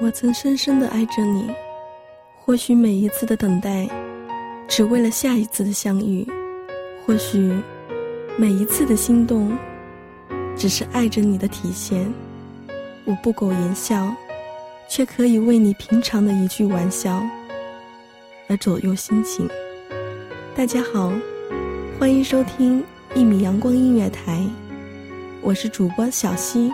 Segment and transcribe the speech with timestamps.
[0.00, 1.50] 我曾深深的爱着你，
[2.38, 3.88] 或许每一次的等待，
[4.68, 6.24] 只为了下一次的相遇；
[7.04, 7.52] 或许
[8.36, 9.58] 每一次的心动，
[10.56, 12.08] 只是爱着你的体现。
[13.04, 14.14] 我不苟言笑，
[14.88, 17.20] 却可以为你平常的一句玩笑
[18.48, 19.48] 而左右心情。
[20.54, 21.12] 大家好，
[21.98, 22.84] 欢迎收听
[23.16, 24.46] 一米阳光音乐台，
[25.42, 26.70] 我是主播小溪。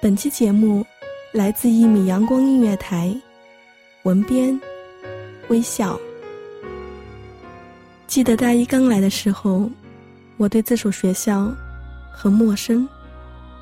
[0.00, 0.86] 本期节目。
[1.32, 3.16] 来自一米阳光音乐台，
[4.02, 4.58] 文编
[5.46, 5.96] 微笑。
[8.08, 9.70] 记得大一刚来的时候，
[10.38, 11.48] 我对这所学校
[12.12, 12.88] 很陌生，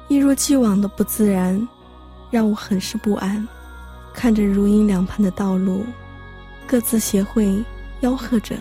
[0.09, 1.69] 一如既往的不自然，
[2.31, 3.47] 让我很是不安。
[4.15, 5.85] 看着如阴两畔的道路，
[6.67, 7.63] 各自协会
[8.01, 8.57] 吆喝着，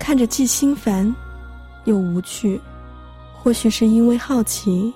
[0.00, 1.14] 看着既心烦
[1.84, 2.60] 又无趣。
[3.32, 4.92] 或许是因为好奇，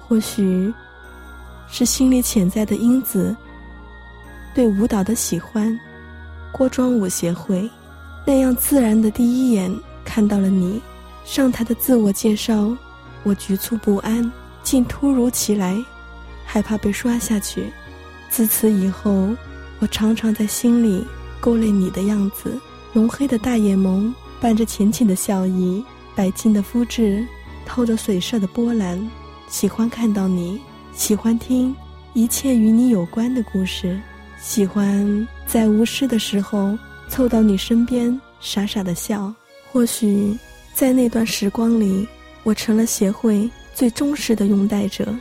[0.00, 0.74] 或许。
[1.70, 3.34] 是心里潜在的因子，
[4.54, 5.78] 对舞蹈的喜欢，
[6.50, 7.70] 郭庄舞协会，
[8.26, 9.72] 那样自然的第一眼
[10.04, 10.80] 看到了你，
[11.24, 12.76] 上台的自我介绍，
[13.22, 14.30] 我局促不安，
[14.62, 15.82] 竟突如其来，
[16.44, 17.72] 害怕被刷下去。
[18.28, 19.28] 自此以后，
[19.78, 21.06] 我常常在心里
[21.40, 22.58] 勾勒你的样子，
[22.92, 25.84] 浓黑的大眼眸，伴着浅浅的笑意，
[26.16, 27.24] 白净的肤质，
[27.64, 29.08] 透着水色的波澜，
[29.48, 30.60] 喜欢看到你。
[30.92, 31.74] 喜欢听
[32.14, 33.98] 一切与你有关的故事，
[34.40, 36.76] 喜欢在无事的时候
[37.08, 39.32] 凑到你身边傻傻的笑。
[39.72, 40.36] 或许
[40.74, 42.06] 在那段时光里，
[42.42, 45.14] 我成了协会最忠实的拥戴者。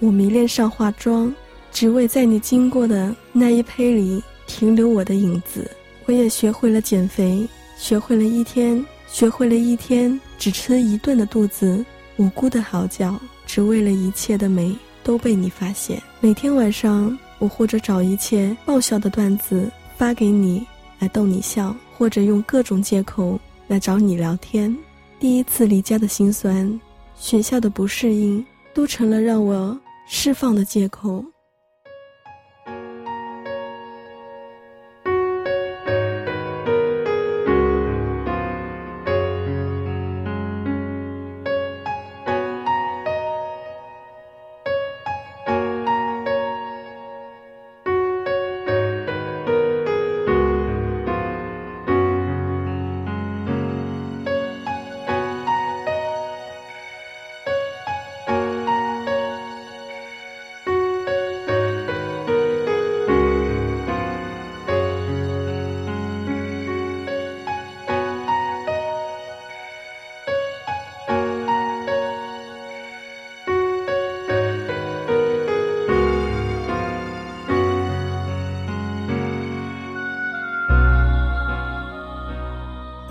[0.00, 1.32] 我迷恋上化妆，
[1.70, 5.70] 只为在你经过的那一胚里停留我的影子。
[6.06, 7.46] 我也学会了减肥，
[7.76, 11.84] 学会了一天，学会了一天只吃一顿的肚子，
[12.18, 13.18] 无辜的嚎叫。
[13.46, 15.98] 只为了一切的美都被你发现。
[16.20, 20.66] 每天晚上，我或者找一切爆笑的段子发给你，
[20.98, 24.76] 来逗你笑；或者用各种借口来找你聊天。
[25.18, 26.78] 第一次离家的心酸，
[27.16, 29.76] 学校的不适应，都成了让我
[30.06, 31.24] 释放的借口。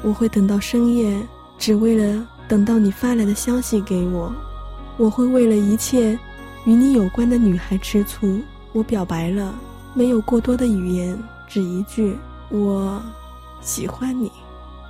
[0.07, 1.21] 我会等到深夜，
[1.59, 4.33] 只为了等到你发来的消息给我。
[4.95, 6.17] 我会为了一切
[6.63, 8.39] 与你有关的女孩吃醋。
[8.71, 9.53] 我表白了，
[9.93, 12.15] 没有过多的语言，只一句
[12.49, 13.03] “我
[13.59, 14.31] 喜欢你”。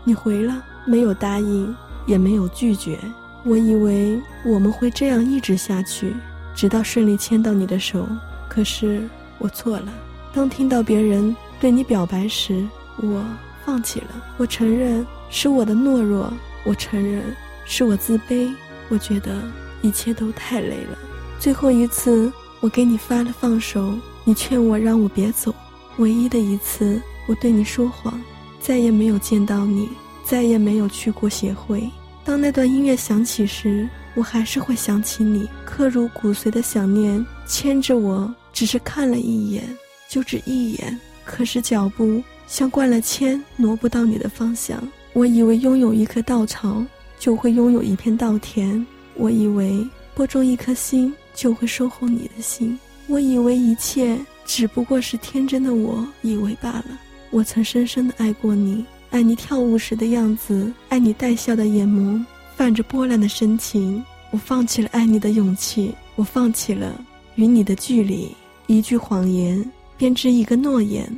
[0.06, 1.76] 你回了，没有答应，
[2.06, 3.00] 也没有拒绝。
[3.44, 6.16] 我以为我们会这样一直下去，
[6.54, 8.08] 直到顺利牵到你的手。
[8.48, 9.10] 可是
[9.40, 9.92] 我错了。
[10.32, 12.64] 当听到别人对你表白时，
[12.98, 13.26] 我。
[13.66, 14.08] 放弃了，
[14.38, 16.32] 我承认是我的懦弱，
[16.64, 17.22] 我承认
[17.66, 18.52] 是我自卑，
[18.90, 19.42] 我觉得
[19.82, 20.98] 一切都太累了。
[21.40, 23.94] 最后一次，我给你发了放手，
[24.24, 25.54] 你劝我让我别走。
[25.98, 28.20] 唯一的一次，我对你说谎，
[28.60, 29.90] 再也没有见到你，
[30.24, 31.90] 再也没有去过协会，
[32.24, 39.64] 当那段音乐响起时，我还是会想起你，刻入骨髓的想念牵着我，只是看了一眼，
[40.08, 41.00] 就只一眼。
[41.26, 44.82] 可是脚步像灌了铅，挪不到你的方向。
[45.18, 46.86] 我以为拥有一棵稻草，
[47.18, 48.86] 就会拥有一片稻田；
[49.16, 49.84] 我以为
[50.14, 52.78] 播种一颗心，就会收获你的心。
[53.08, 54.16] 我以为一切
[54.46, 57.00] 只不过是天真的我以为罢了。
[57.32, 62.24] 我曾深深的爱过你，爱你跳舞时的样子，爱你带笑的眼眸，
[62.56, 64.06] 泛着波澜的深情。
[64.30, 66.94] 我放弃了爱你的勇气，我放弃了
[67.34, 68.30] 与你的距离。
[68.68, 69.68] 一句谎言
[69.98, 71.12] 编织一个诺言，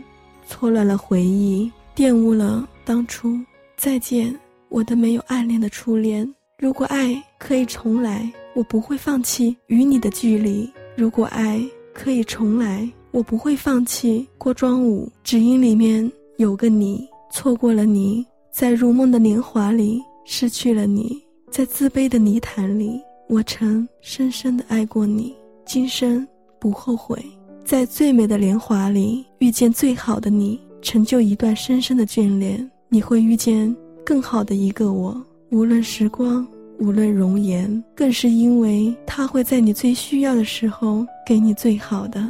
[0.47, 3.37] 错乱了回忆，玷污了当初。
[3.79, 4.37] 再见，
[4.67, 6.29] 我的没有暗恋的初恋。
[6.57, 10.69] 如果爱可以重来，我不会放弃与你的距离。
[10.95, 11.59] 如果爱。
[11.91, 17.05] 可以重来，我不会放弃过庄舞，只因里面有个你。
[17.29, 21.21] 错过了你，在如梦的年华里失去了你，
[21.51, 25.35] 在自卑的泥潭里，我曾深深的爱过你，
[25.65, 26.25] 今生
[26.57, 27.21] 不后悔。
[27.65, 32.69] 在最美的年华里遇见最好的你，成就一段深深的眷恋。
[32.89, 35.15] 你会遇见更好的一个我，
[35.51, 36.45] 无论时光。
[36.79, 42.25] 无论容颜，更是因为他会在你最需要的时候给你最好的。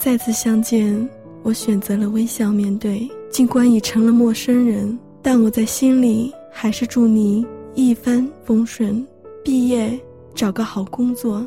[0.00, 1.06] 再次相见，
[1.42, 3.06] 我选择了微笑面对。
[3.30, 7.44] 尽管已成了陌生人，但我在心里还是祝你
[7.74, 9.06] 一帆风顺，
[9.44, 10.00] 毕业
[10.34, 11.46] 找个好工作。